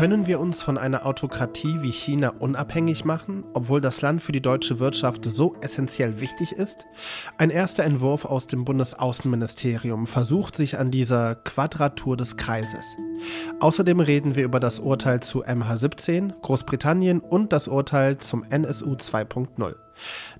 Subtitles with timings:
[0.00, 4.40] Können wir uns von einer Autokratie wie China unabhängig machen, obwohl das Land für die
[4.40, 6.86] deutsche Wirtschaft so essentiell wichtig ist?
[7.38, 12.96] Ein erster Entwurf aus dem Bundesaußenministerium versucht sich an dieser Quadratur des Kreises.
[13.60, 19.74] Außerdem reden wir über das Urteil zu MH17, Großbritannien und das Urteil zum NSU 2.0.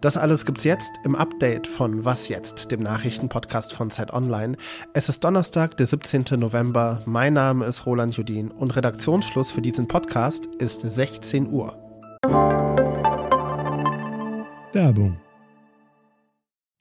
[0.00, 4.56] Das alles gibt's jetzt im Update von Was jetzt, dem Nachrichtenpodcast von Zeit Online.
[4.94, 6.24] Es ist Donnerstag, der 17.
[6.38, 7.02] November.
[7.06, 11.76] Mein Name ist Roland Judin und Redaktionsschluss für diesen Podcast ist 16 Uhr.
[14.72, 15.20] Werbung.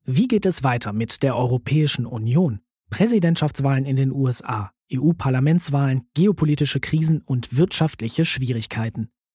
[0.06, 2.62] Wie geht es weiter mit der Europäischen Union?
[2.90, 9.12] Präsidentschaftswahlen in den USA, EU-Parlamentswahlen, geopolitische Krisen und wirtschaftliche Schwierigkeiten.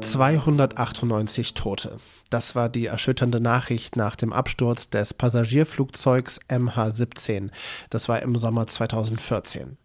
[0.00, 1.98] 298 Tote.
[2.30, 7.50] Das war die erschütternde Nachricht nach dem Absturz des Passagierflugzeugs MH17.
[7.90, 9.76] Das war im Sommer 2014.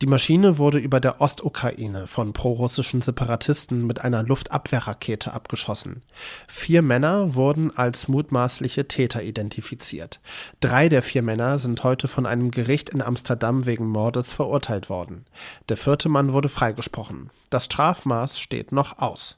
[0.00, 6.00] Die Maschine wurde über der Ostukraine von prorussischen Separatisten mit einer Luftabwehrrakete abgeschossen.
[6.46, 10.20] Vier Männer wurden als mutmaßliche Täter identifiziert.
[10.60, 15.26] Drei der vier Männer sind heute von einem Gericht in Amsterdam wegen Mordes verurteilt worden.
[15.68, 17.30] Der vierte Mann wurde freigesprochen.
[17.50, 19.36] Das Strafmaß steht noch aus.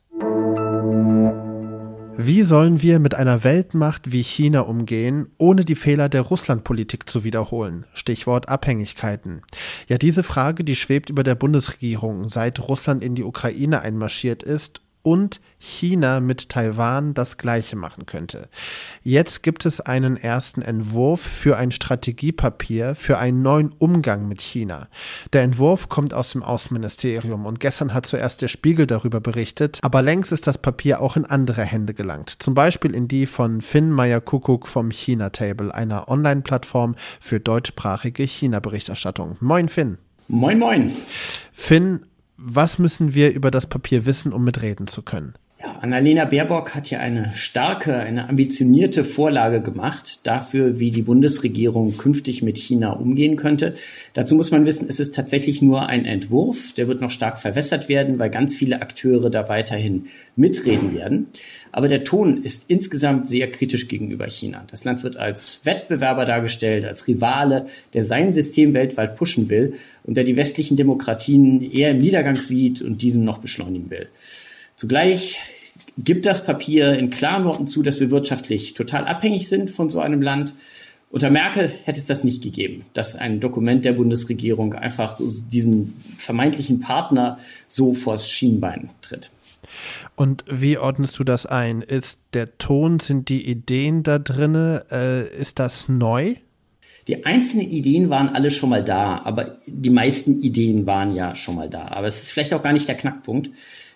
[2.25, 7.25] Wie sollen wir mit einer Weltmacht wie China umgehen, ohne die Fehler der Russlandpolitik zu
[7.25, 7.87] wiederholen?
[7.95, 9.42] Stichwort Abhängigkeiten.
[9.89, 14.82] Ja, diese Frage, die schwebt über der Bundesregierung, seit Russland in die Ukraine einmarschiert ist
[15.03, 18.48] und China mit Taiwan das gleiche machen könnte.
[19.03, 24.89] Jetzt gibt es einen ersten Entwurf für ein Strategiepapier für einen neuen Umgang mit China.
[25.33, 30.02] Der Entwurf kommt aus dem Außenministerium und gestern hat zuerst der Spiegel darüber berichtet, aber
[30.02, 32.30] längst ist das Papier auch in andere Hände gelangt.
[32.42, 39.36] Zum Beispiel in die von Finn Meyer-Kuckuck vom China Table, einer Online-Plattform für deutschsprachige China-Berichterstattung.
[39.41, 39.98] Moin Finn.
[40.29, 40.92] Moin, moin.
[41.52, 42.07] Finn,
[42.37, 45.35] was müssen wir über das Papier wissen, um mitreden zu können?
[45.83, 52.41] Annalena Baerbock hat ja eine starke, eine ambitionierte Vorlage gemacht dafür, wie die Bundesregierung künftig
[52.41, 53.75] mit China umgehen könnte.
[54.15, 56.73] Dazu muss man wissen, es ist tatsächlich nur ein Entwurf.
[56.75, 60.05] Der wird noch stark verwässert werden, weil ganz viele Akteure da weiterhin
[60.37, 61.27] mitreden werden.
[61.73, 64.65] Aber der Ton ist insgesamt sehr kritisch gegenüber China.
[64.71, 70.17] Das Land wird als Wettbewerber dargestellt, als Rivale, der sein System weltweit pushen will und
[70.17, 74.07] der die westlichen Demokratien eher im Niedergang sieht und diesen noch beschleunigen will.
[74.77, 75.41] Zugleich
[75.99, 80.01] gibt das Papier in klaren Worten zu, dass wir wirtschaftlich total abhängig sind von so
[80.01, 80.55] einem Land.
[81.11, 86.81] Unter Merkel hätte es das nicht gegeben, dass ein Dokument der Bundesregierung einfach diesen vermeintlichen
[86.81, 89.31] Partner so vors Schienbein tritt.
[90.17, 91.83] Und wie ordnest du das ein?
[91.83, 96.35] Ist der Ton, sind die Ideen da drinne, äh, ist das neu?
[97.09, 101.57] Die einzelnen Ideen waren alle schon mal da, aber die meisten Ideen waren ja schon
[101.57, 101.89] mal da.
[101.89, 103.51] Aber es ist vielleicht auch gar nicht der Knackpunkt.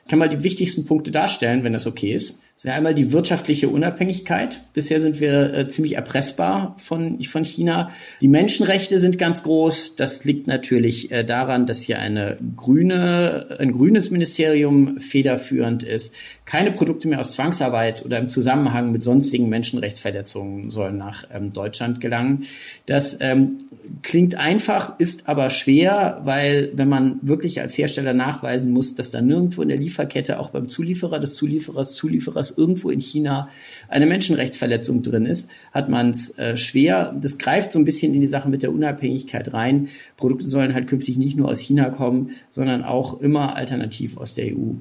[0.09, 2.41] Kann mal die wichtigsten Punkte darstellen, wenn das okay ist.
[2.57, 4.63] Das wäre einmal die wirtschaftliche Unabhängigkeit.
[4.73, 7.91] Bisher sind wir äh, ziemlich erpressbar von, von China.
[8.23, 9.97] Die Menschenrechte sind ganz groß.
[9.97, 16.15] Das liegt natürlich äh, daran, dass hier eine grüne, ein grünes Ministerium federführend ist.
[16.47, 22.01] Keine Produkte mehr aus Zwangsarbeit oder im Zusammenhang mit sonstigen Menschenrechtsverletzungen sollen nach ähm, Deutschland
[22.01, 22.47] gelangen.
[22.87, 23.67] Das ähm,
[24.03, 29.21] klingt einfach, ist aber schwer, weil wenn man wirklich als Hersteller nachweisen muss, dass da
[29.21, 33.49] nirgendwo in der Lieferkette, auch beim Zulieferer des Zulieferers, Zulieferers dass irgendwo in China
[33.89, 37.15] eine Menschenrechtsverletzung drin ist, hat man es äh, schwer.
[37.21, 39.89] Das greift so ein bisschen in die Sache mit der Unabhängigkeit rein.
[40.17, 44.47] Produkte sollen halt künftig nicht nur aus China kommen, sondern auch immer alternativ aus der
[44.57, 44.75] EU.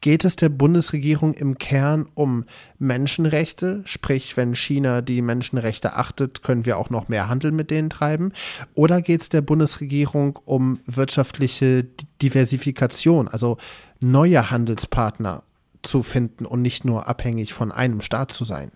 [0.00, 2.44] Geht es der Bundesregierung im Kern um
[2.80, 3.82] Menschenrechte?
[3.84, 8.32] Sprich, wenn China die Menschenrechte achtet, können wir auch noch mehr Handel mit denen treiben?
[8.74, 11.86] Oder geht es der Bundesregierung um wirtschaftliche
[12.20, 13.58] Diversifikation, also
[14.00, 15.44] neue Handelspartner
[15.82, 18.70] zu finden und nicht nur abhängig von einem Staat zu sein?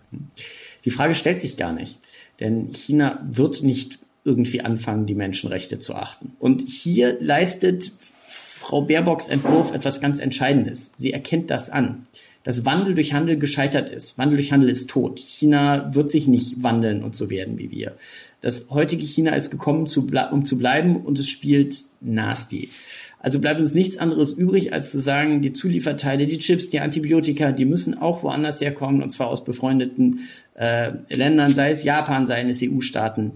[0.85, 1.99] Die Frage stellt sich gar nicht.
[2.39, 6.33] Denn China wird nicht irgendwie anfangen, die Menschenrechte zu achten.
[6.39, 7.93] Und hier leistet
[8.27, 10.91] Frau Baerbocks Entwurf etwas ganz Entscheidendes.
[10.97, 12.07] Sie erkennt das an,
[12.43, 14.17] dass Wandel durch Handel gescheitert ist.
[14.17, 15.19] Wandel durch Handel ist tot.
[15.19, 17.95] China wird sich nicht wandeln und so werden wie wir.
[18.41, 19.87] Das heutige China ist gekommen,
[20.31, 22.69] um zu bleiben und es spielt nasty.
[23.19, 27.51] Also bleibt uns nichts anderes übrig, als zu sagen, die Zulieferteile, die Chips, die Antibiotika,
[27.51, 30.19] die müssen auch woanders herkommen, und zwar aus befreundeten
[30.53, 33.33] äh, Ländern, sei es Japan, sei es EU-Staaten.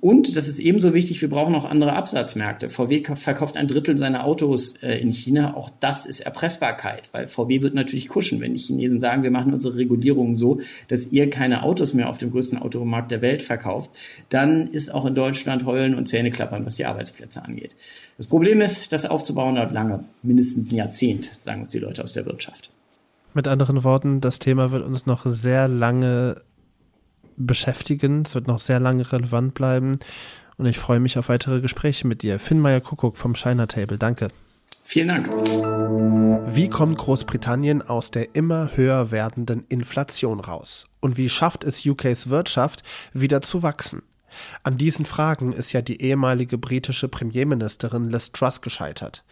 [0.00, 2.70] Und, das ist ebenso wichtig, wir brauchen auch andere Absatzmärkte.
[2.70, 5.54] VW verkauft ein Drittel seiner Autos äh, in China.
[5.54, 9.54] Auch das ist Erpressbarkeit, weil VW wird natürlich kuschen, wenn die Chinesen sagen, wir machen
[9.54, 13.92] unsere Regulierungen so, dass ihr keine Autos mehr auf dem größten Automarkt der Welt verkauft.
[14.28, 17.76] Dann ist auch in Deutschland Heulen und Zähneklappern, was die Arbeitsplätze angeht.
[18.16, 22.12] Das Problem ist, das aufzubauen dauert lange, mindestens ein Jahrzehnt, sagen uns die Leute aus
[22.12, 22.70] der Wirtschaft.
[23.34, 26.40] Mit anderen Worten, das Thema wird uns noch sehr lange
[27.36, 28.22] beschäftigen.
[28.22, 29.98] Es wird noch sehr lange relevant bleiben.
[30.56, 32.38] Und ich freue mich auf weitere Gespräche mit dir.
[32.38, 33.98] Finn Meyer Kuckuck vom China Table.
[33.98, 34.28] Danke.
[34.82, 35.28] Vielen Dank.
[36.54, 40.86] Wie kommt Großbritannien aus der immer höher werdenden Inflation raus?
[41.00, 44.02] Und wie schafft es UKs Wirtschaft wieder zu wachsen?
[44.62, 49.24] An diesen Fragen ist ja die ehemalige britische Premierministerin Liz Truss gescheitert.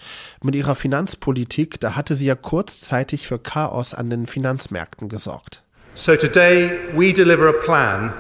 [0.43, 5.63] Mit ihrer Finanzpolitik, da hatte sie ja kurzzeitig für Chaos an den Finanzmärkten gesorgt.
[5.97, 8.13] So today we deliver a plan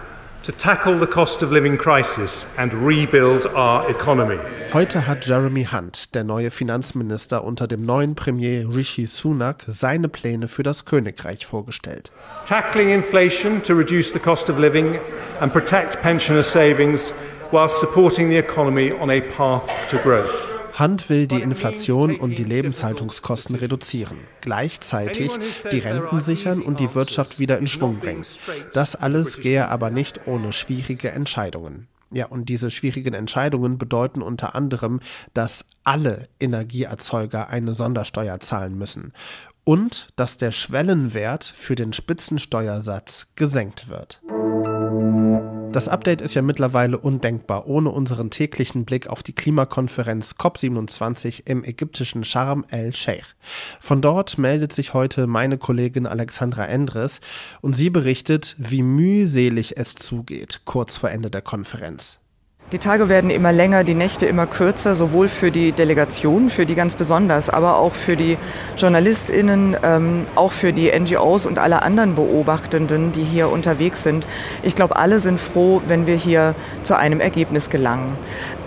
[0.44, 4.38] to tackle the cost of living crisis and rebuild our economy.
[4.72, 10.46] Heute hat Jeremy Hunt, der neue Finanzminister unter dem neuen Premier Rishi Sunak, seine Pläne
[10.46, 12.12] für das Königreich vorgestellt.
[12.46, 15.00] Tackling inflation to reduce the cost of living
[15.40, 17.12] and protect pensioners' savings
[17.50, 20.53] whilst supporting the economy on a path to growth.
[20.74, 25.32] Hand will die Inflation und die Lebenshaltungskosten reduzieren, gleichzeitig
[25.70, 28.26] die Renten sichern und die Wirtschaft wieder in Schwung bringen.
[28.72, 31.86] Das alles gehe aber nicht ohne schwierige Entscheidungen.
[32.10, 35.00] Ja, und diese schwierigen Entscheidungen bedeuten unter anderem,
[35.32, 39.12] dass alle Energieerzeuger eine Sondersteuer zahlen müssen
[39.64, 44.20] und dass der Schwellenwert für den Spitzensteuersatz gesenkt wird.
[45.74, 51.64] Das Update ist ja mittlerweile undenkbar ohne unseren täglichen Blick auf die Klimakonferenz COP27 im
[51.64, 53.34] ägyptischen Sharm el-Sheikh.
[53.80, 57.20] Von dort meldet sich heute meine Kollegin Alexandra Endres
[57.60, 62.20] und sie berichtet, wie mühselig es zugeht kurz vor Ende der Konferenz.
[62.72, 66.74] Die Tage werden immer länger, die Nächte immer kürzer, sowohl für die Delegation, für die
[66.74, 68.38] ganz besonders, aber auch für die
[68.78, 74.26] JournalistInnen, ähm, auch für die NGOs und alle anderen Beobachtenden, die hier unterwegs sind.
[74.62, 78.16] Ich glaube, alle sind froh, wenn wir hier zu einem Ergebnis gelangen.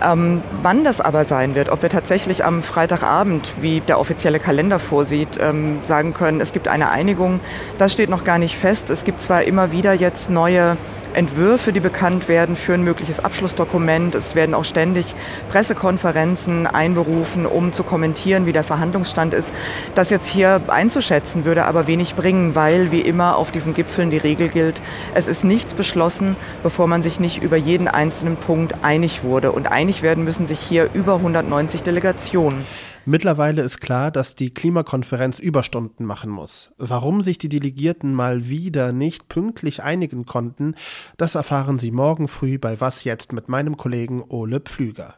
[0.00, 4.78] Ähm, wann das aber sein wird, ob wir tatsächlich am Freitagabend, wie der offizielle Kalender
[4.78, 7.40] vorsieht, ähm, sagen können, es gibt eine Einigung,
[7.78, 8.90] das steht noch gar nicht fest.
[8.90, 10.76] Es gibt zwar immer wieder jetzt neue
[11.14, 14.14] Entwürfe, die bekannt werden für ein mögliches Abschlussdokument.
[14.14, 15.14] Es werden auch ständig
[15.50, 19.48] Pressekonferenzen einberufen, um zu kommentieren, wie der Verhandlungsstand ist.
[19.94, 24.18] Das jetzt hier einzuschätzen, würde aber wenig bringen, weil wie immer auf diesen Gipfeln die
[24.18, 24.80] Regel gilt,
[25.14, 29.52] es ist nichts beschlossen, bevor man sich nicht über jeden einzelnen Punkt einig wurde.
[29.52, 32.64] Und einig werden müssen sich hier über 190 Delegationen.
[33.10, 36.74] Mittlerweile ist klar, dass die Klimakonferenz Überstunden machen muss.
[36.76, 40.74] Warum sich die Delegierten mal wieder nicht pünktlich einigen konnten,
[41.16, 45.14] das erfahren Sie morgen früh bei Was jetzt mit meinem Kollegen Ole Pflüger.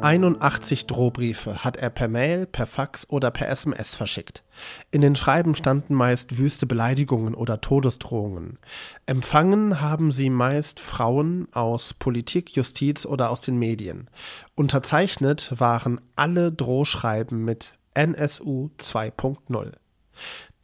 [0.00, 4.44] 81 Drohbriefe hat er per Mail, per Fax oder per SMS verschickt.
[4.90, 8.58] In den Schreiben standen meist wüste Beleidigungen oder Todesdrohungen.
[9.06, 14.08] Empfangen haben sie meist Frauen aus Politik, Justiz oder aus den Medien.
[14.54, 19.72] Unterzeichnet waren alle Drohschreiben mit NSU 2.0.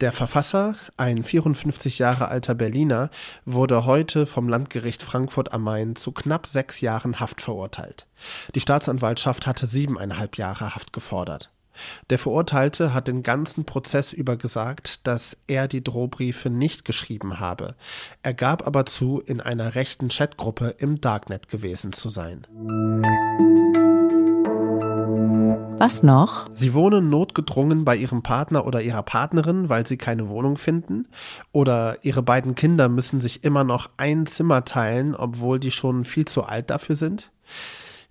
[0.03, 3.09] Der Verfasser, ein 54 Jahre alter Berliner,
[3.45, 8.05] wurde heute vom Landgericht Frankfurt am Main zu knapp sechs Jahren Haft verurteilt.
[8.53, 11.51] Die Staatsanwaltschaft hatte siebeneinhalb Jahre Haft gefordert.
[12.09, 17.75] Der Verurteilte hat den ganzen Prozess über gesagt, dass er die Drohbriefe nicht geschrieben habe.
[18.23, 22.45] Er gab aber zu, in einer rechten Chatgruppe im Darknet gewesen zu sein.
[25.77, 26.45] Was noch?
[26.53, 31.07] Sie wohnen notgedrungen bei ihrem Partner oder ihrer Partnerin, weil sie keine Wohnung finden.
[31.51, 36.25] Oder ihre beiden Kinder müssen sich immer noch ein Zimmer teilen, obwohl die schon viel
[36.25, 37.31] zu alt dafür sind.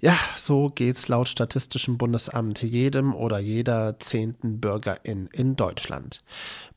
[0.00, 6.24] Ja, so geht's laut Statistischem Bundesamt jedem oder jeder zehnten Bürgerin in Deutschland.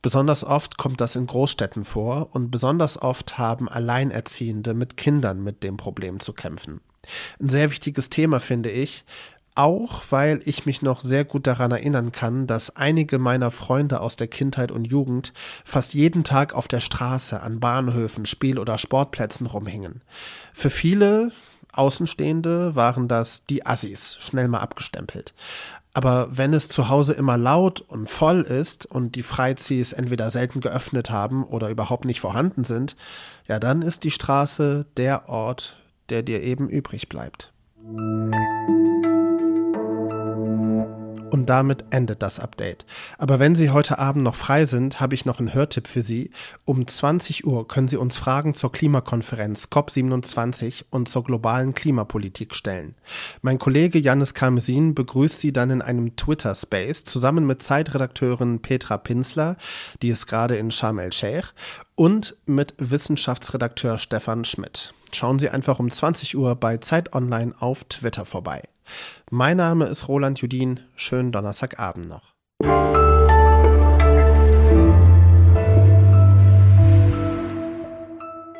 [0.00, 5.64] Besonders oft kommt das in Großstädten vor und besonders oft haben Alleinerziehende mit Kindern mit
[5.64, 6.80] dem Problem zu kämpfen.
[7.40, 9.04] Ein sehr wichtiges Thema finde ich,
[9.56, 14.16] auch weil ich mich noch sehr gut daran erinnern kann, dass einige meiner Freunde aus
[14.16, 15.32] der Kindheit und Jugend
[15.64, 20.02] fast jeden Tag auf der Straße, an Bahnhöfen, Spiel- oder Sportplätzen rumhingen.
[20.54, 21.32] Für viele
[21.72, 25.34] Außenstehende waren das die Assis, schnell mal abgestempelt.
[25.92, 30.60] Aber wenn es zu Hause immer laut und voll ist und die Freiziehs entweder selten
[30.60, 32.96] geöffnet haben oder überhaupt nicht vorhanden sind,
[33.46, 35.78] ja, dann ist die Straße der Ort,
[36.10, 37.50] der dir eben übrig bleibt.
[41.46, 42.84] Und damit endet das Update.
[43.18, 46.32] Aber wenn Sie heute Abend noch frei sind, habe ich noch einen Hörtipp für Sie.
[46.64, 52.96] Um 20 Uhr können Sie uns Fragen zur Klimakonferenz COP27 und zur globalen Klimapolitik stellen.
[53.42, 59.56] Mein Kollege Janis Karmesin begrüßt Sie dann in einem Twitter-Space zusammen mit Zeitredakteurin Petra Pinsler,
[60.02, 61.50] die ist gerade in Sharm el-Sheikh,
[61.94, 64.92] und mit Wissenschaftsredakteur Stefan Schmidt.
[65.12, 68.62] Schauen Sie einfach um 20 Uhr bei Zeit Online auf Twitter vorbei.
[69.30, 70.80] Mein Name ist Roland Judin.
[70.94, 72.34] Schönen Donnerstagabend noch.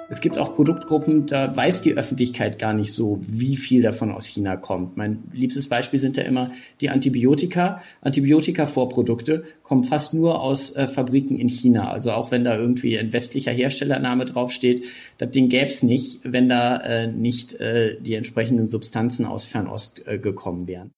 [0.08, 4.26] Es gibt auch Produktgruppen, da weiß die Öffentlichkeit gar nicht so, wie viel davon aus
[4.26, 4.96] China kommt.
[4.96, 7.82] Mein liebstes Beispiel sind ja immer die Antibiotika.
[8.02, 11.90] Antibiotika-Vorprodukte kommen fast nur aus äh, Fabriken in China.
[11.90, 14.84] Also auch wenn da irgendwie ein westlicher Herstellername draufsteht,
[15.18, 20.18] das Ding gäb's nicht, wenn da äh, nicht äh, die entsprechenden Substanzen aus Fernost äh,
[20.18, 20.92] gekommen wären.